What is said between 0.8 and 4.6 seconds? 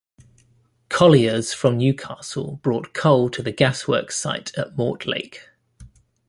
Colliers from Newcastle brought coal to the gasworks site